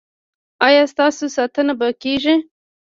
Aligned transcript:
ایا 0.67 0.83
ستاسو 0.93 1.25
ساتنه 1.35 1.73
به 1.79 1.87
کیږي؟ 2.01 2.35